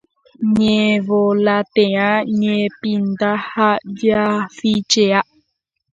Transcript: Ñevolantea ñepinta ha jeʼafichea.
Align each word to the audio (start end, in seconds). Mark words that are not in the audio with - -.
Ñevolantea 0.57 2.07
ñepinta 2.39 3.31
ha 3.49 3.67
jeʼafichea. 3.97 5.19